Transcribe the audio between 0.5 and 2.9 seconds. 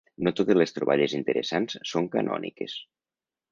les troballes interessants són canòniques.